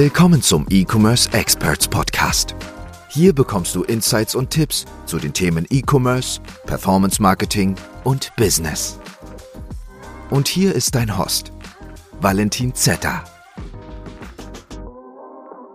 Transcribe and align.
Willkommen 0.00 0.42
zum 0.42 0.64
E-Commerce 0.70 1.28
Experts 1.32 1.88
Podcast. 1.88 2.54
Hier 3.08 3.32
bekommst 3.32 3.74
du 3.74 3.82
Insights 3.82 4.36
und 4.36 4.48
Tipps 4.48 4.84
zu 5.06 5.18
den 5.18 5.32
Themen 5.32 5.66
E-Commerce, 5.70 6.40
Performance 6.66 7.20
Marketing 7.20 7.74
und 8.04 8.30
Business. 8.36 9.00
Und 10.30 10.46
hier 10.46 10.72
ist 10.72 10.94
dein 10.94 11.18
Host, 11.18 11.50
Valentin 12.20 12.76
Zetter. 12.76 13.24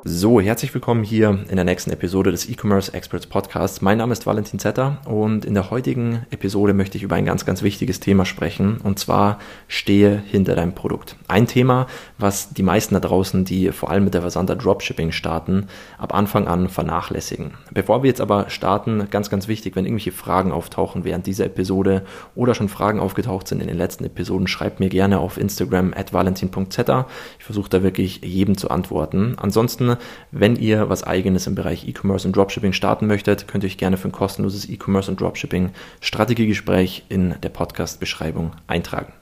So, 0.06 0.42
herzlich 0.42 0.74
willkommen 0.74 1.06
hier 1.06 1.46
in 1.48 1.56
der 1.56 1.64
nächsten 1.64 1.90
Episode 1.90 2.32
des 2.32 2.50
E-Commerce 2.50 2.94
Experts 2.94 3.26
Podcasts. 3.26 3.80
Mein 3.80 4.00
Name 4.00 4.12
ist 4.12 4.26
Valentin 4.26 4.60
Zetter 4.60 4.98
und 5.06 5.46
in 5.46 5.54
der 5.54 5.72
heutigen 5.72 6.26
Episode 6.30 6.74
möchte 6.74 6.98
ich 6.98 7.04
über 7.04 7.16
ein 7.16 7.24
ganz, 7.24 7.46
ganz 7.46 7.62
wichtiges 7.62 8.02
Thema 8.02 8.26
sprechen 8.26 8.82
und 8.84 9.00
zwar 9.00 9.40
stehe 9.70 10.22
hinter 10.30 10.58
deinem 10.58 10.76
Produkt. 10.76 11.16
Ein 11.30 11.48
Thema, 11.48 11.88
was 12.18 12.50
die 12.50 12.64
meisten 12.64 12.96
da 12.96 13.00
draußen, 13.00 13.46
die 13.46 13.72
vor 13.72 13.92
allem 13.92 14.04
mit 14.04 14.14
der 14.14 14.20
Versander 14.20 14.58
Dropshipping 14.58 15.14
starten, 15.14 15.68
ab 15.98 16.14
Anfang 16.14 16.50
an 16.50 16.68
vernachlässigen. 16.68 17.52
Bevor 17.72 18.04
wir 18.04 18.10
jetzt 18.10 18.20
aber 18.20 18.50
starten, 18.50 19.08
ganz, 19.10 19.30
ganz 19.30 19.48
wichtig, 19.48 19.78
wenn 19.78 19.86
irgendwelche 19.86 20.12
Fragen 20.12 20.52
auftauchen 20.52 21.06
während 21.06 21.28
dieser 21.28 21.46
Episode 21.46 22.04
oder 22.36 22.56
schon 22.56 22.68
Fragen 22.68 23.00
aufgetaucht 23.00 23.48
sind 23.48 23.62
in 23.62 23.70
den 23.70 23.78
letzten 23.78 24.04
Episoden, 24.04 24.48
schreibt 24.48 24.82
mir 24.82 24.90
gerne 24.90 25.20
auf 25.20 25.38
Instagram 25.38 25.94
at 25.96 26.12
valentin.zetter. 26.12 27.08
Ich 27.40 27.46
versuche 27.46 27.70
da 27.70 27.84
wirklich 27.84 28.20
jedem 28.22 28.58
zu 28.58 28.70
antworten. 28.70 29.36
Ansonsten 29.38 29.93
wenn 30.32 30.56
ihr 30.56 30.90
was 30.90 31.04
eigenes 31.04 31.48
im 31.48 31.56
Bereich 31.56 31.88
E-Commerce 31.88 32.28
und 32.28 32.36
Dropshipping 32.36 32.74
starten 32.74 33.08
möchtet, 33.08 33.48
könnt 33.48 33.64
ihr 33.64 33.68
euch 33.68 33.78
gerne 33.78 33.98
für 33.98 34.10
ein 34.10 34.12
kostenloses 34.12 34.68
E-Commerce 34.70 35.10
und 35.10 35.20
Dropshipping 35.20 35.72
Strategiegespräch 36.02 37.06
in 37.10 37.36
der 37.42 37.50
Podcast-Beschreibung 37.50 38.52
eintragen. 38.68 39.14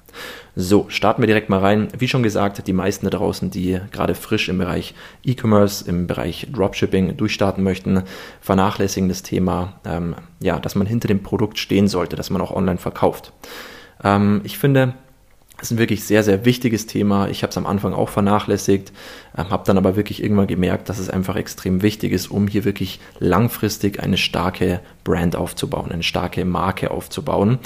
So, 0.56 0.88
starten 0.90 1.22
wir 1.22 1.28
direkt 1.28 1.50
mal 1.50 1.60
rein. 1.60 1.88
Wie 1.98 2.08
schon 2.08 2.24
gesagt, 2.24 2.68
die 2.68 2.74
meisten 2.74 3.06
da 3.06 3.18
draußen, 3.18 3.50
die 3.52 3.80
gerade 3.92 4.16
frisch 4.16 4.50
im 4.50 4.58
Bereich 4.58 4.94
E-Commerce, 5.24 5.88
im 5.88 6.08
Bereich 6.08 6.48
Dropshipping 6.52 7.16
durchstarten 7.16 7.64
möchten, 7.64 8.04
vernachlässigen 8.42 9.08
das 9.08 9.24
Thema, 9.24 9.80
ähm, 9.86 10.16
ja, 10.42 10.60
dass 10.60 10.76
man 10.76 10.88
hinter 10.88 11.08
dem 11.08 11.24
Produkt 11.24 11.58
stehen 11.58 11.88
sollte, 11.88 12.16
dass 12.16 12.30
man 12.30 12.42
auch 12.42 12.52
online 12.52 12.80
verkauft. 12.80 13.32
Ähm, 14.04 14.42
ich 14.44 14.58
finde, 14.58 14.94
das 15.62 15.70
ist 15.70 15.78
ein 15.78 15.80
wirklich 15.80 16.04
sehr, 16.06 16.24
sehr 16.24 16.44
wichtiges 16.44 16.88
Thema. 16.88 17.30
Ich 17.30 17.44
habe 17.44 17.52
es 17.52 17.58
am 17.58 17.68
Anfang 17.68 17.94
auch 17.94 18.10
vernachlässigt, 18.10 18.92
ähm, 19.38 19.52
habe 19.52 19.64
dann 19.64 19.78
aber 19.78 19.96
wirklich 19.96 20.24
irgendwann 20.24 20.48
gemerkt, 20.48 20.90
dass 20.90 20.98
es 20.98 21.12
einfach 21.12 21.36
extrem 21.36 21.84
wichtig 21.84 22.14
ist, 22.14 22.32
um 22.32 22.48
hier 22.48 22.66
wirklich 22.66 23.00
langfristig 23.20 24.02
eine 24.02 24.18
starke 24.18 24.80
Brand 25.04 25.36
aufzubauen, 25.36 25.92
eine 25.92 26.02
starke 26.02 26.46
Marke 26.46 26.90
aufzubauen. 26.90 27.60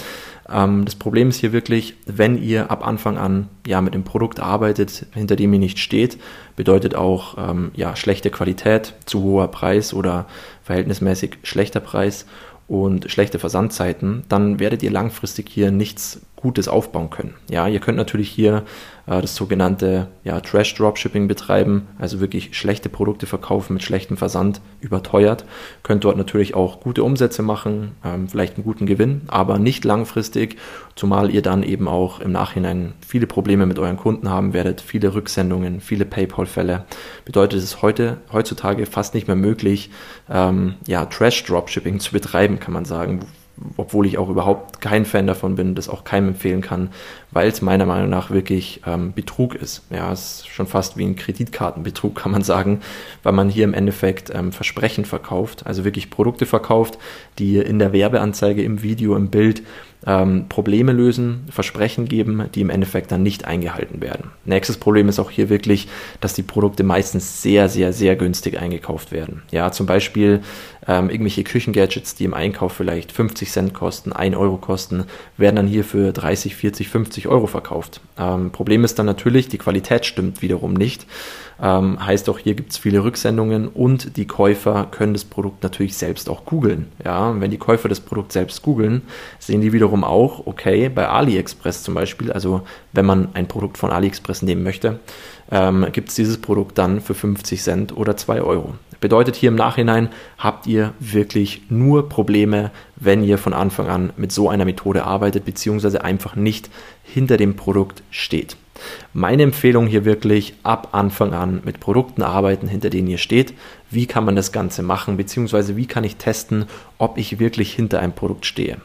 Ähm, 0.49 0.83
das 0.83 0.95
Problem 0.95 1.29
ist 1.29 1.39
hier 1.39 1.53
wirklich, 1.53 1.95
wenn 2.05 2.38
ihr 2.38 2.69
ab 2.69 2.85
Anfang 2.85 3.17
an 3.17 3.47
ja 3.66 3.79
mit 3.79 3.93
dem 3.93 4.03
Produkt 4.03 4.41
arbeitet, 4.41 5.05
hinter 5.13 5.38
dem 5.38 5.53
ihr 5.53 5.59
nicht 5.59 5.79
steht, 5.79 6.17
bedeutet 6.57 6.95
auch 6.95 7.38
ähm, 7.38 7.71
ja 7.75 7.95
schlechte 7.95 8.29
Qualität, 8.29 8.93
zu 9.05 9.23
hoher 9.23 9.47
Preis 9.47 9.93
oder 9.93 10.25
verhältnismäßig 10.63 11.38
schlechter 11.43 11.79
Preis 11.79 12.25
und 12.67 13.09
schlechte 13.09 13.39
Versandzeiten, 13.39 14.23
dann 14.27 14.59
werdet 14.59 14.83
ihr 14.83 14.91
langfristig 14.91 15.47
hier 15.49 15.71
nichts 15.71 16.19
Gutes 16.45 16.67
aufbauen 16.67 17.09
können. 17.09 17.33
Ja, 17.49 17.67
ihr 17.67 17.79
könnt 17.79 17.97
natürlich 17.97 18.29
hier 18.29 18.65
äh, 19.07 19.19
das 19.19 19.35
sogenannte 19.35 20.09
ja, 20.23 20.39
Trash 20.41 20.75
Dropshipping 20.75 21.27
betreiben, 21.27 21.88
also 21.97 22.19
wirklich 22.19 22.55
schlechte 22.55 22.88
Produkte 22.88 23.25
verkaufen 23.25 23.73
mit 23.73 23.81
schlechtem 23.81 24.15
Versand, 24.15 24.61
überteuert. 24.79 25.43
Könnt 25.81 26.03
dort 26.03 26.17
natürlich 26.17 26.53
auch 26.53 26.81
gute 26.81 27.03
Umsätze 27.03 27.41
machen, 27.41 27.93
ähm, 28.05 28.29
vielleicht 28.29 28.57
einen 28.57 28.63
guten 28.63 28.85
Gewinn, 28.85 29.21
aber 29.25 29.57
nicht 29.57 29.85
langfristig, 29.85 30.57
zumal 30.93 31.31
ihr 31.31 31.41
dann 31.41 31.63
eben 31.63 31.88
auch 31.88 32.19
im 32.19 32.31
Nachhinein 32.31 32.93
viele 33.03 33.25
Probleme 33.25 33.66
mit 33.66 33.79
euren 33.79 33.97
Kunden 33.97 34.29
haben 34.29 34.53
werdet, 34.53 34.81
viele 34.81 35.16
Rücksendungen, 35.16 35.81
viele 35.81 36.05
PayPal-Fälle. 36.05 36.85
Bedeutet 37.25 37.57
es 37.57 37.81
heute, 37.81 38.17
heutzutage 38.31 38.85
fast 38.85 39.16
nicht 39.16 39.25
mehr 39.25 39.35
möglich, 39.35 39.89
ähm, 40.29 40.75
ja, 40.85 41.07
Trash 41.07 41.44
Dropshipping 41.45 42.00
zu 42.00 42.12
betreiben, 42.12 42.59
kann 42.59 42.75
man 42.75 42.85
sagen 42.85 43.22
obwohl 43.77 44.05
ich 44.05 44.17
auch 44.17 44.29
überhaupt 44.29 44.81
kein 44.81 45.05
Fan 45.05 45.27
davon 45.27 45.55
bin, 45.55 45.75
das 45.75 45.89
auch 45.89 46.03
keinem 46.03 46.29
empfehlen 46.29 46.61
kann, 46.61 46.89
weil 47.31 47.47
es 47.47 47.61
meiner 47.61 47.85
Meinung 47.85 48.09
nach 48.09 48.29
wirklich 48.29 48.81
ähm, 48.85 49.13
Betrug 49.13 49.55
ist. 49.55 49.83
Ja, 49.89 50.11
es 50.11 50.41
ist 50.41 50.47
schon 50.47 50.67
fast 50.67 50.97
wie 50.97 51.05
ein 51.05 51.16
Kreditkartenbetrug, 51.16 52.15
kann 52.15 52.31
man 52.31 52.41
sagen, 52.41 52.81
weil 53.23 53.33
man 53.33 53.49
hier 53.49 53.63
im 53.63 53.73
Endeffekt 53.73 54.29
ähm, 54.33 54.51
Versprechen 54.51 55.05
verkauft, 55.05 55.65
also 55.65 55.85
wirklich 55.85 56.09
Produkte 56.09 56.45
verkauft, 56.45 56.97
die 57.39 57.57
in 57.57 57.79
der 57.79 57.94
Werbeanzeige, 57.94 58.61
im 58.61 58.81
Video, 58.81 59.15
im 59.15 59.29
Bild 59.29 59.63
ähm, 60.05 60.45
Probleme 60.49 60.91
lösen, 60.91 61.45
Versprechen 61.49 62.07
geben, 62.07 62.43
die 62.53 62.61
im 62.61 62.69
Endeffekt 62.69 63.11
dann 63.11 63.23
nicht 63.23 63.45
eingehalten 63.45 64.01
werden. 64.01 64.31
Nächstes 64.45 64.77
Problem 64.77 65.09
ist 65.09 65.19
auch 65.19 65.31
hier 65.31 65.49
wirklich, 65.49 65.88
dass 66.21 66.33
die 66.33 66.43
Produkte 66.43 66.83
meistens 66.83 67.41
sehr, 67.41 67.69
sehr, 67.69 67.93
sehr 67.93 68.15
günstig 68.15 68.59
eingekauft 68.59 69.11
werden. 69.11 69.44
Ja, 69.51 69.71
zum 69.71 69.85
Beispiel 69.85 70.41
ähm, 70.88 71.09
irgendwelche 71.09 71.44
Küchengadgets, 71.44 72.15
die 72.15 72.25
im 72.25 72.33
Einkauf 72.33 72.73
vielleicht 72.73 73.11
50 73.11 73.49
Cent 73.49 73.73
kosten, 73.73 74.13
1 74.13 74.35
Euro 74.35 74.57
kosten, 74.57 75.05
werden 75.38 75.55
dann 75.55 75.67
hier 75.67 75.83
für 75.83 76.11
30, 76.11 76.55
40, 76.55 76.89
50 76.89 77.27
Euro 77.27 77.47
verkauft. 77.47 78.01
Ähm, 78.17 78.51
Problem 78.51 78.83
ist 78.83 78.99
dann 78.99 79.05
natürlich, 79.05 79.47
die 79.47 79.57
Qualität 79.57 80.05
stimmt 80.05 80.41
wiederum 80.41 80.73
nicht. 80.73 81.05
Ähm, 81.61 82.05
heißt 82.05 82.29
auch, 82.29 82.38
hier 82.38 82.53
gibt 82.53 82.71
es 82.71 82.77
viele 82.77 83.03
Rücksendungen 83.03 83.67
und 83.69 84.17
die 84.17 84.27
Käufer 84.27 84.88
können 84.91 85.13
das 85.13 85.23
Produkt 85.23 85.63
natürlich 85.63 85.95
selbst 85.95 86.29
auch 86.29 86.44
googeln. 86.45 86.88
Ja, 87.03 87.29
und 87.29 87.41
wenn 87.41 87.51
die 87.51 87.57
Käufer 87.57 87.88
das 87.88 88.01
Produkt 88.01 88.33
selbst 88.33 88.61
googeln, 88.61 89.03
sehen 89.39 89.61
die 89.61 89.71
wiederum 89.71 89.94
auch, 90.03 90.45
okay, 90.45 90.89
bei 90.89 91.07
AliExpress 91.07 91.83
zum 91.83 91.94
Beispiel, 91.94 92.31
also 92.31 92.61
wenn 92.91 93.06
man 93.06 93.29
ein 93.33 93.47
Produkt 93.47 93.78
von 93.78 93.91
AliExpress 93.91 94.41
nehmen 94.41 94.63
möchte, 94.63 95.00
ähm, 95.51 95.88
gibt 95.91 96.09
es 96.09 96.16
dieses 96.16 96.39
Produkt 96.39 96.78
dann 96.78 97.01
für 97.01 97.13
50 97.13 97.61
Cent 97.61 97.97
oder 97.97 98.17
2 98.17 98.41
Euro. 98.41 98.75
Bedeutet 99.00 99.35
hier 99.35 99.50
im 99.50 99.56
Nachhinein, 99.56 100.09
habt 100.38 100.67
ihr 100.67 100.94
wirklich 101.00 101.63
nur 101.69 102.09
Probleme, 102.09 102.72
wenn 102.95 103.23
ihr 103.23 103.38
von 103.38 103.53
Anfang 103.53 103.88
an 103.88 104.13
mit 104.17 104.31
so 104.31 104.50
einer 104.50 104.66
Methode 104.66 105.03
arbeitet, 105.03 105.45
beziehungsweise 105.45 106.03
einfach 106.03 106.35
nicht 106.35 106.69
hinter 107.03 107.38
dem 107.38 107.56
Produkt 107.56 108.01
steht. 108.09 108.57
Meine 109.13 109.44
Empfehlung 109.44 109.88
hier 109.88 110.06
wirklich 110.06 110.56
ab 110.63 110.89
Anfang 110.91 111.33
an 111.33 111.62
mit 111.63 111.79
Produkten 111.79 112.22
arbeiten, 112.22 112.67
hinter 112.67 112.89
denen 112.89 113.07
ihr 113.07 113.17
steht. 113.17 113.53
Wie 113.89 114.06
kann 114.06 114.25
man 114.25 114.35
das 114.35 114.51
Ganze 114.51 114.83
machen, 114.83 115.17
beziehungsweise 115.17 115.77
wie 115.77 115.85
kann 115.85 116.03
ich 116.03 116.17
testen, 116.17 116.66
ob 116.97 117.17
ich 117.17 117.39
wirklich 117.39 117.73
hinter 117.73 118.00
einem 118.00 118.13
Produkt 118.13 118.45
stehe. 118.45 118.77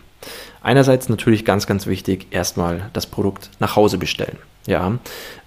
Einerseits 0.62 1.08
natürlich 1.08 1.44
ganz, 1.44 1.66
ganz 1.66 1.86
wichtig, 1.86 2.26
erstmal 2.30 2.90
das 2.92 3.06
Produkt 3.06 3.50
nach 3.60 3.76
Hause 3.76 3.98
bestellen. 3.98 4.38
Ja, 4.66 4.98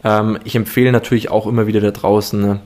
ähm, 0.04 0.40
ich 0.44 0.56
empfehle 0.56 0.92
natürlich 0.92 1.30
auch 1.30 1.46
immer 1.46 1.68
wieder 1.68 1.82
da 1.82 1.92
draußen 1.92 2.60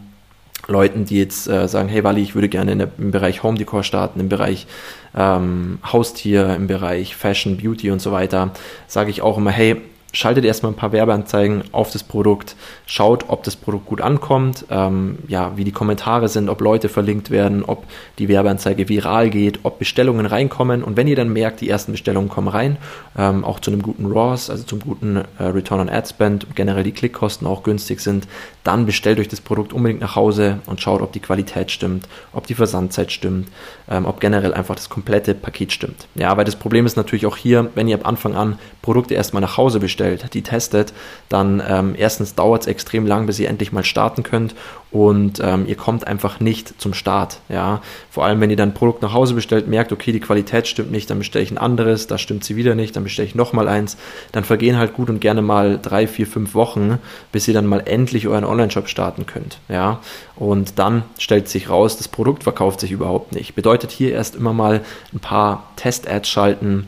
Leuten, 0.68 1.06
die 1.06 1.18
jetzt 1.18 1.48
äh, 1.48 1.68
sagen, 1.68 1.88
hey 1.88 2.04
Wally, 2.04 2.22
ich 2.22 2.36
würde 2.36 2.50
gerne 2.50 2.76
der, 2.76 2.90
im 2.98 3.12
Bereich 3.12 3.44
Home 3.44 3.58
Decor 3.58 3.84
starten, 3.84 4.20
im 4.20 4.30
Bereich 4.30 4.68
ähm, 5.16 5.80
Haustier, 5.84 6.56
im 6.56 6.68
Bereich 6.68 7.16
Fashion, 7.16 7.58
Beauty 7.58 7.92
und 7.92 8.02
so 8.02 8.12
weiter, 8.12 8.52
sage 8.88 9.10
ich 9.10 9.22
auch 9.22 9.38
immer, 9.38 9.52
hey, 9.52 9.82
schaltet 10.14 10.46
erstmal 10.46 10.72
ein 10.72 10.76
paar 10.76 10.92
Werbeanzeigen 10.92 11.66
auf 11.72 11.92
das 11.92 12.04
Produkt, 12.04 12.56
schaut, 12.86 13.26
ob 13.28 13.44
das 13.44 13.56
Produkt 13.56 13.86
gut 13.86 14.02
ankommt, 14.02 14.66
ähm, 14.70 15.20
ja, 15.28 15.52
wie 15.56 15.64
die 15.64 15.72
Kommentare 15.72 16.30
sind, 16.30 16.50
ob 16.50 16.62
Leute 16.62 16.90
verlinkt 16.90 17.30
werden, 17.30 17.64
ob 17.64 17.86
die 18.18 18.30
Werbeanzeige 18.30 18.90
viral 18.90 19.30
geht, 19.30 19.60
ob 19.64 19.80
Bestellungen 19.80 20.26
reinkommen 20.26 20.84
und 20.84 20.98
wenn 20.98 21.08
ihr 21.08 21.16
dann 21.16 21.32
merkt, 21.32 21.62
die 21.62 21.70
ersten 21.70 21.92
Bestellungen 21.92 22.30
kommen 22.30 22.48
rein, 22.48 22.78
ähm, 23.18 23.44
auch 23.44 23.60
zu 23.60 23.72
einem 23.72 23.82
guten 23.82 24.06
ROAS, 24.06 24.50
also 24.50 24.64
zum 24.64 24.80
guten 24.80 25.18
äh, 25.18 25.44
Return 25.44 25.82
on 25.82 25.90
Ad 25.90 26.08
Spend, 26.08 26.48
generell 26.56 26.84
die 26.84 26.94
Klickkosten 26.94 27.46
auch 27.46 27.64
günstig 27.64 28.00
sind, 28.00 28.28
dann 28.64 28.86
bestellt 28.86 29.20
euch 29.20 29.28
das 29.28 29.42
Produkt 29.42 29.74
unbedingt 29.74 30.02
nach 30.02 30.16
Hause 30.16 30.60
und 30.66 30.82
schaut, 30.82 31.02
ob 31.02 31.12
die 31.12 31.20
Qualität 31.20 31.70
stimmt, 31.70 32.08
ob 32.34 32.48
die 32.48 32.56
Versandzeit 32.56 33.12
stimmt, 33.12 33.50
ähm, 33.90 34.06
ob 34.06 34.20
generell 34.20 34.54
einfach 34.54 34.76
das 34.76 34.90
komplette 34.90 35.34
Paket 35.34 35.72
stimmt. 35.74 36.08
Ja, 36.16 36.36
weil 36.38 36.46
das 36.46 36.56
Problem 36.56 36.86
ist 36.86 36.98
natürlich 36.98 37.26
auch 37.26 37.38
hier, 37.38 37.70
wenn 37.76 37.88
ihr 37.88 37.96
ab 37.96 38.08
Anfang 38.08 38.36
an 38.36 38.58
Produkte 38.82 39.14
erstmal 39.14 39.42
nach 39.42 39.58
Hause 39.58 39.80
bestellt, 39.80 39.97
bestellt, 39.98 40.34
die 40.34 40.42
testet, 40.44 40.94
dann 41.30 41.62
ähm, 41.68 41.96
erstens 41.98 42.36
dauert 42.36 42.62
es 42.62 42.68
extrem 42.68 43.08
lang, 43.08 43.26
bis 43.26 43.40
ihr 43.40 43.50
endlich 43.50 43.72
mal 43.72 43.84
starten 43.84 44.24
könnt 44.24 44.54
und 44.92 45.42
ähm, 45.44 45.66
ihr 45.68 45.76
kommt 45.76 46.08
einfach 46.08 46.40
nicht 46.40 46.80
zum 46.80 46.94
Start. 46.94 47.40
Ja, 47.50 47.82
vor 48.10 48.26
allem 48.26 48.40
wenn 48.40 48.50
ihr 48.50 48.56
dann 48.56 48.70
ein 48.70 48.74
Produkt 48.74 49.02
nach 49.02 49.14
Hause 49.14 49.34
bestellt, 49.34 49.68
merkt, 49.68 49.92
okay, 49.92 50.12
die 50.12 50.20
Qualität 50.20 50.68
stimmt 50.68 50.92
nicht, 50.92 51.10
dann 51.10 51.18
bestelle 51.18 51.44
ich 51.44 51.52
ein 51.52 51.58
anderes, 51.58 52.08
da 52.08 52.18
stimmt 52.18 52.44
sie 52.44 52.56
wieder 52.56 52.76
nicht, 52.76 52.96
dann 52.96 53.04
bestelle 53.04 53.28
ich 53.28 53.36
nochmal 53.36 53.68
eins, 53.68 53.98
dann 54.32 54.44
vergehen 54.44 54.78
halt 54.78 54.94
gut 54.94 55.10
und 55.10 55.20
gerne 55.20 55.42
mal 55.42 55.80
drei, 55.82 56.08
vier, 56.08 56.28
fünf 56.28 56.54
Wochen, 56.54 57.00
bis 57.32 57.48
ihr 57.48 57.54
dann 57.54 57.66
mal 57.66 57.82
endlich 57.86 58.28
euren 58.28 58.46
Online-Shop 58.46 58.88
starten 58.88 59.26
könnt. 59.26 59.60
Ja, 59.68 60.00
und 60.36 60.78
dann 60.78 61.04
stellt 61.18 61.50
sich 61.50 61.70
raus, 61.70 61.98
das 61.98 62.08
Produkt 62.08 62.44
verkauft 62.44 62.80
sich 62.80 62.92
überhaupt 62.92 63.34
nicht. 63.34 63.56
Bedeutet 63.56 63.92
hier 63.92 64.12
erst 64.12 64.36
immer 64.36 64.54
mal 64.54 64.82
ein 65.14 65.20
paar 65.20 65.72
Test-Ads 65.76 66.30
schalten, 66.30 66.88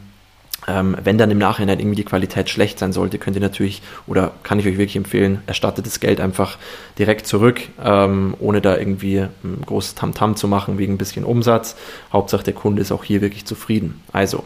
ähm, 0.69 0.95
wenn 1.03 1.17
dann 1.17 1.31
im 1.31 1.39
Nachhinein 1.39 1.79
irgendwie 1.79 1.95
die 1.95 2.03
Qualität 2.03 2.49
schlecht 2.49 2.77
sein 2.77 2.93
sollte, 2.93 3.17
könnt 3.17 3.35
ihr 3.35 3.41
natürlich, 3.41 3.81
oder 4.05 4.33
kann 4.43 4.59
ich 4.59 4.67
euch 4.67 4.77
wirklich 4.77 4.95
empfehlen, 4.95 5.41
erstattet 5.47 5.87
das 5.87 5.99
Geld 5.99 6.21
einfach 6.21 6.57
direkt 6.99 7.25
zurück, 7.25 7.61
ähm, 7.83 8.35
ohne 8.39 8.61
da 8.61 8.77
irgendwie 8.77 9.19
ein 9.19 9.61
großes 9.65 9.95
Tamtam 9.95 10.33
-Tam 10.33 10.35
zu 10.35 10.47
machen 10.47 10.77
wegen 10.77 10.93
ein 10.93 10.97
bisschen 10.97 11.25
Umsatz. 11.25 11.75
Hauptsache 12.13 12.43
der 12.43 12.53
Kunde 12.53 12.81
ist 12.83 12.91
auch 12.91 13.03
hier 13.03 13.21
wirklich 13.21 13.45
zufrieden. 13.45 14.01
Also, 14.13 14.43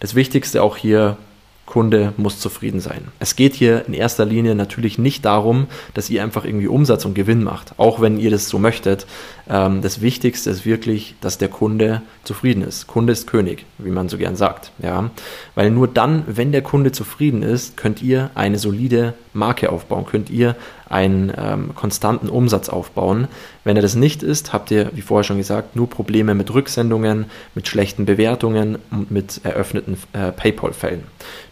das 0.00 0.14
Wichtigste 0.14 0.62
auch 0.62 0.76
hier 0.78 1.18
Kunde 1.66 2.12
muss 2.16 2.38
zufrieden 2.38 2.80
sein. 2.80 3.08
Es 3.18 3.34
geht 3.34 3.54
hier 3.54 3.84
in 3.86 3.92
erster 3.92 4.24
Linie 4.24 4.54
natürlich 4.54 4.98
nicht 4.98 5.24
darum, 5.24 5.66
dass 5.94 6.08
ihr 6.08 6.22
einfach 6.22 6.44
irgendwie 6.44 6.68
Umsatz 6.68 7.04
und 7.04 7.14
Gewinn 7.14 7.42
macht, 7.42 7.74
auch 7.76 8.00
wenn 8.00 8.18
ihr 8.18 8.30
das 8.30 8.48
so 8.48 8.58
möchtet. 8.58 9.06
Ähm, 9.48 9.82
das 9.82 10.00
Wichtigste 10.00 10.48
ist 10.50 10.64
wirklich, 10.64 11.16
dass 11.20 11.38
der 11.38 11.48
Kunde 11.48 12.02
zufrieden 12.22 12.62
ist. 12.62 12.86
Kunde 12.86 13.12
ist 13.12 13.26
König, 13.26 13.66
wie 13.78 13.90
man 13.90 14.08
so 14.08 14.16
gern 14.16 14.36
sagt. 14.36 14.70
Ja? 14.78 15.10
Weil 15.56 15.70
nur 15.70 15.88
dann, 15.88 16.22
wenn 16.28 16.52
der 16.52 16.62
Kunde 16.62 16.92
zufrieden 16.92 17.42
ist, 17.42 17.76
könnt 17.76 18.00
ihr 18.00 18.30
eine 18.34 18.58
solide 18.58 19.14
Marke 19.32 19.70
aufbauen, 19.70 20.06
könnt 20.06 20.30
ihr 20.30 20.56
einen 20.88 21.32
ähm, 21.36 21.74
konstanten 21.74 22.28
Umsatz 22.28 22.68
aufbauen. 22.68 23.28
Wenn 23.64 23.76
er 23.76 23.82
das 23.82 23.96
nicht 23.96 24.22
ist, 24.22 24.52
habt 24.52 24.70
ihr, 24.70 24.90
wie 24.94 25.00
vorher 25.00 25.24
schon 25.24 25.38
gesagt, 25.38 25.74
nur 25.74 25.90
Probleme 25.90 26.34
mit 26.34 26.52
Rücksendungen, 26.54 27.26
mit 27.54 27.66
schlechten 27.66 28.04
Bewertungen 28.04 28.78
und 28.90 29.10
mit 29.10 29.40
eröffneten 29.44 29.96
äh, 30.12 30.30
PayPal-Fällen. 30.30 31.02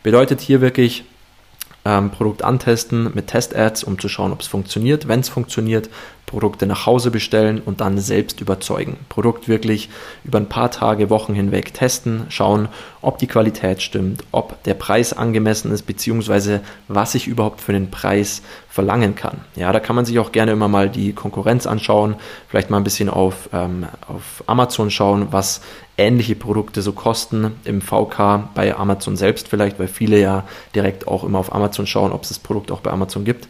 Bedeutet 0.05 0.41
hier 0.41 0.61
wirklich, 0.61 1.05
ähm, 1.85 2.11
Produkt 2.11 2.43
antesten 2.43 3.11
mit 3.15 3.27
Test-Ads, 3.27 3.85
um 3.85 3.99
zu 3.99 4.09
schauen, 4.09 4.33
ob 4.33 4.41
es 4.41 4.47
funktioniert. 4.47 5.09
Wenn 5.09 5.21
es 5.21 5.29
funktioniert, 5.29 5.91
Produkte 6.35 6.67
nach 6.67 6.85
Hause 6.85 7.13
bestellen 7.13 7.63
und 7.65 7.81
dann 7.81 7.97
selbst 7.99 8.41
überzeugen. 8.41 8.97
Produkt 9.09 9.47
wirklich 9.47 9.89
über 10.25 10.39
ein 10.39 10.49
paar 10.49 10.73
Tage, 10.73 11.09
Wochen 11.09 11.33
hinweg 11.33 11.73
testen, 11.73 12.27
schauen, 12.29 12.69
ob 13.03 13.19
die 13.19 13.29
Qualität 13.29 13.83
stimmt, 13.83 14.25
ob 14.33 14.61
der 14.65 14.75
Preis 14.75 15.13
angemessen 15.13 15.71
ist, 15.71 15.83
beziehungsweise 15.83 16.61
was 16.89 17.15
ich 17.15 17.29
überhaupt 17.29 17.61
für 17.61 17.73
den 17.73 17.93
Preis 17.93 18.43
verlangen 18.69 19.15
kann. 19.15 19.43
Ja, 19.55 19.73
da 19.73 19.79
kann 19.79 19.95
man 19.95 20.07
sich 20.07 20.19
auch 20.19 20.33
gerne 20.33 20.51
immer 20.51 20.67
mal 20.67 20.91
die 20.91 21.13
Konkurrenz 21.13 21.69
anschauen, 21.69 22.17
vielleicht 22.49 22.69
mal 22.69 22.79
ein 22.79 22.85
bisschen 22.85 23.09
auf, 23.09 23.49
ähm, 23.53 23.87
auf 24.09 24.43
Amazon 24.49 24.91
schauen, 24.91 25.29
was 25.31 25.61
ähnliche 25.97 26.35
Produkte 26.35 26.83
so 26.83 26.93
kosten 26.93 27.53
im 27.65 27.81
VK 27.81 28.49
bei 28.55 28.75
Amazon 28.77 29.17
selbst 29.17 29.47
vielleicht, 29.47 29.79
weil 29.79 29.87
viele 29.87 30.21
ja 30.21 30.43
direkt 30.75 31.07
auch 31.07 31.23
immer 31.23 31.39
auf 31.39 31.55
Amazon 31.55 31.87
schauen, 31.87 32.11
ob 32.11 32.25
es 32.25 32.31
das 32.31 32.41
Produkt 32.41 32.73
auch 32.73 32.81
bei 32.81 32.91
Amazon 32.91 33.25
gibt. 33.25 33.47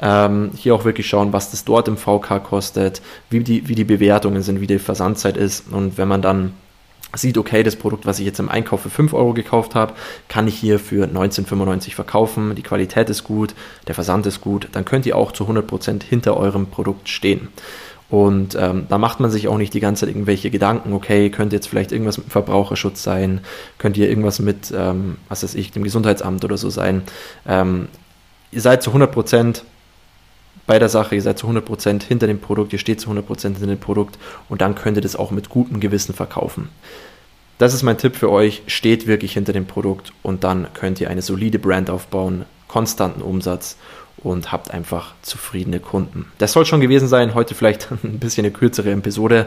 Ähm, 0.00 0.52
hier 0.56 0.74
auch 0.74 0.84
wirklich 0.84 1.08
schauen, 1.08 1.32
was 1.32 1.50
das 1.50 1.64
dort 1.64 1.88
im 1.88 1.96
VK 1.96 2.19
kostet, 2.20 3.02
wie 3.28 3.40
die, 3.40 3.68
wie 3.68 3.74
die 3.74 3.84
Bewertungen 3.84 4.42
sind, 4.42 4.60
wie 4.60 4.66
die 4.66 4.78
Versandzeit 4.78 5.36
ist. 5.36 5.72
Und 5.72 5.98
wenn 5.98 6.08
man 6.08 6.22
dann 6.22 6.52
sieht, 7.14 7.38
okay, 7.38 7.62
das 7.62 7.76
Produkt, 7.76 8.06
was 8.06 8.20
ich 8.20 8.26
jetzt 8.26 8.38
im 8.38 8.48
Einkauf 8.48 8.82
für 8.82 8.90
5 8.90 9.12
Euro 9.14 9.32
gekauft 9.32 9.74
habe, 9.74 9.94
kann 10.28 10.46
ich 10.46 10.56
hier 10.56 10.78
für 10.78 11.06
19,95 11.06 11.94
verkaufen, 11.94 12.54
die 12.54 12.62
Qualität 12.62 13.10
ist 13.10 13.24
gut, 13.24 13.54
der 13.88 13.94
Versand 13.94 14.26
ist 14.26 14.40
gut, 14.40 14.68
dann 14.72 14.84
könnt 14.84 15.06
ihr 15.06 15.16
auch 15.16 15.32
zu 15.32 15.44
100% 15.44 16.04
hinter 16.04 16.36
eurem 16.36 16.66
Produkt 16.66 17.08
stehen. 17.08 17.48
Und 18.08 18.56
ähm, 18.56 18.86
da 18.88 18.98
macht 18.98 19.20
man 19.20 19.30
sich 19.30 19.46
auch 19.46 19.56
nicht 19.56 19.72
die 19.72 19.80
ganze 19.80 20.00
Zeit 20.00 20.14
irgendwelche 20.14 20.50
Gedanken, 20.50 20.92
okay, 20.92 21.30
könnte 21.30 21.54
jetzt 21.54 21.68
vielleicht 21.68 21.92
irgendwas 21.92 22.18
mit 22.18 22.28
Verbraucherschutz 22.28 23.04
sein, 23.04 23.40
könnte 23.78 24.00
hier 24.00 24.08
irgendwas 24.08 24.40
mit, 24.40 24.72
ähm, 24.76 25.16
was 25.28 25.44
weiß 25.44 25.54
ich, 25.54 25.70
dem 25.70 25.84
Gesundheitsamt 25.84 26.44
oder 26.44 26.56
so 26.56 26.70
sein. 26.70 27.02
Ähm, 27.46 27.86
ihr 28.50 28.60
seid 28.60 28.82
zu 28.82 28.90
100% 28.90 29.62
bei 30.70 30.78
der 30.78 30.88
Sache, 30.88 31.16
ihr 31.16 31.22
seid 31.22 31.36
zu 31.36 31.48
100% 31.48 32.04
hinter 32.04 32.28
dem 32.28 32.38
Produkt, 32.38 32.72
ihr 32.72 32.78
steht 32.78 33.00
zu 33.00 33.10
100% 33.10 33.42
hinter 33.42 33.66
dem 33.66 33.80
Produkt 33.80 34.20
und 34.48 34.60
dann 34.60 34.76
könnt 34.76 34.96
ihr 34.96 35.02
das 35.02 35.16
auch 35.16 35.32
mit 35.32 35.48
gutem 35.48 35.80
Gewissen 35.80 36.14
verkaufen. 36.14 36.68
Das 37.58 37.74
ist 37.74 37.82
mein 37.82 37.98
Tipp 37.98 38.14
für 38.14 38.30
euch, 38.30 38.62
steht 38.68 39.08
wirklich 39.08 39.32
hinter 39.32 39.52
dem 39.52 39.66
Produkt 39.66 40.12
und 40.22 40.44
dann 40.44 40.68
könnt 40.72 41.00
ihr 41.00 41.10
eine 41.10 41.22
solide 41.22 41.58
Brand 41.58 41.90
aufbauen, 41.90 42.44
konstanten 42.68 43.20
Umsatz 43.20 43.78
und 44.22 44.52
habt 44.52 44.70
einfach 44.70 45.14
zufriedene 45.22 45.80
Kunden. 45.80 46.26
Das 46.38 46.52
soll 46.52 46.66
schon 46.66 46.80
gewesen 46.80 47.08
sein. 47.08 47.34
Heute 47.34 47.54
vielleicht 47.54 47.90
ein 48.04 48.18
bisschen 48.18 48.44
eine 48.44 48.52
kürzere 48.52 48.90
Episode. 48.90 49.46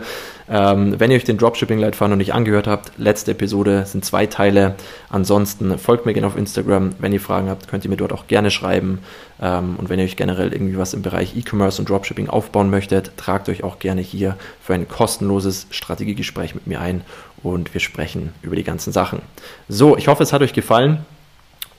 Ähm, 0.50 1.00
wenn 1.00 1.12
ihr 1.12 1.18
euch 1.18 1.24
den 1.24 1.38
Dropshipping-Leitfaden 1.38 2.12
noch 2.12 2.18
nicht 2.18 2.34
angehört 2.34 2.68
habt, 2.68 2.92
letzte 2.98 3.32
Episode 3.32 3.86
sind 3.86 4.04
zwei 4.04 4.26
Teile. 4.26 4.76
Ansonsten 5.10 5.78
folgt 5.78 6.06
mir 6.06 6.14
gerne 6.14 6.28
auf 6.28 6.36
Instagram. 6.36 6.92
Wenn 7.00 7.14
ihr 7.14 7.22
Fragen 7.22 7.50
habt, 7.50 7.68
könnt 7.68 7.84
ihr 7.84 7.90
mir 7.90 7.98
dort 7.98 8.14
auch 8.14 8.28
gerne 8.28 8.50
schreiben. 8.50 9.00
Ähm, 9.42 9.76
und 9.78 9.90
wenn 9.90 10.00
ihr 10.00 10.06
euch 10.06 10.16
generell 10.16 10.52
irgendwie 10.52 10.78
was 10.78 10.94
im 10.94 11.04
Bereich 11.04 11.36
E-Commerce 11.36 11.80
und 11.80 11.90
Dropshipping 11.90 12.30
aufbauen 12.30 12.70
möchtet, 12.70 13.16
tragt 13.18 13.50
euch 13.50 13.64
auch 13.64 13.78
gerne 13.78 14.02
hier 14.02 14.38
für 14.62 14.74
ein 14.74 14.88
kostenloses 14.88 15.68
Strategiegespräch 15.70 16.56
mit 16.56 16.66
mir 16.66 16.82
ein 16.82 17.02
und 17.44 17.74
wir 17.74 17.82
sprechen 17.82 18.34
über 18.42 18.56
die 18.56 18.64
ganzen 18.64 18.92
Sachen. 18.92 19.22
So, 19.68 19.98
ich 19.98 20.08
hoffe, 20.08 20.24
es 20.24 20.34
hat 20.34 20.42
euch 20.42 20.54
gefallen 20.54 21.06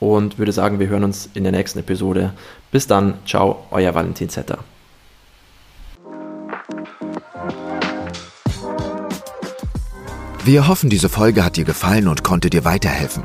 und 0.00 0.38
würde 0.38 0.52
sagen, 0.52 0.78
wir 0.78 0.88
hören 0.88 1.04
uns 1.04 1.28
in 1.34 1.44
der 1.44 1.52
nächsten 1.52 1.78
Episode. 1.78 2.32
Bis 2.70 2.86
dann, 2.86 3.14
ciao, 3.26 3.64
euer 3.70 3.94
Valentin 3.94 4.28
Zetter. 4.28 4.58
Wir 10.44 10.68
hoffen, 10.68 10.90
diese 10.90 11.08
Folge 11.08 11.42
hat 11.42 11.56
dir 11.56 11.64
gefallen 11.64 12.06
und 12.06 12.22
konnte 12.22 12.50
dir 12.50 12.66
weiterhelfen. 12.66 13.22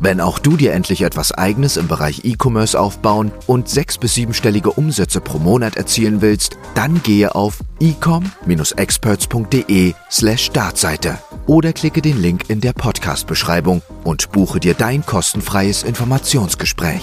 Wenn 0.00 0.20
auch 0.20 0.38
du 0.38 0.56
dir 0.56 0.74
endlich 0.74 1.02
etwas 1.02 1.32
Eigenes 1.32 1.76
im 1.76 1.88
Bereich 1.88 2.24
E-Commerce 2.24 2.78
aufbauen 2.78 3.32
und 3.46 3.68
sechs- 3.68 3.98
bis 3.98 4.14
siebenstellige 4.14 4.70
Umsätze 4.70 5.20
pro 5.20 5.38
Monat 5.38 5.76
erzielen 5.76 6.20
willst, 6.20 6.56
dann 6.74 7.02
gehe 7.02 7.34
auf 7.34 7.58
ecom-experts.de 7.80 9.94
slash 10.10 10.44
Startseite 10.44 11.18
oder 11.48 11.72
klicke 11.72 12.00
den 12.00 12.22
Link 12.22 12.48
in 12.48 12.60
der 12.60 12.72
Podcast-Beschreibung 12.72 13.82
und 14.04 14.30
buche 14.30 14.60
dir 14.60 14.74
dein 14.74 15.04
kostenfreies 15.04 15.82
Informationsgespräch. 15.82 17.02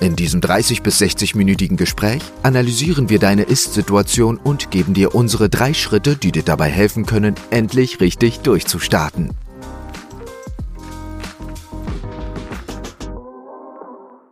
In 0.00 0.16
diesem 0.16 0.40
30 0.40 0.82
bis 0.82 1.00
60-minütigen 1.00 1.76
Gespräch 1.76 2.22
analysieren 2.42 3.08
wir 3.10 3.18
deine 3.18 3.42
Ist-Situation 3.42 4.38
und 4.38 4.70
geben 4.70 4.94
dir 4.94 5.14
unsere 5.14 5.48
drei 5.48 5.74
Schritte, 5.74 6.16
die 6.16 6.32
dir 6.32 6.42
dabei 6.42 6.70
helfen 6.70 7.06
können, 7.06 7.34
endlich 7.50 8.00
richtig 8.00 8.40
durchzustarten. 8.40 9.30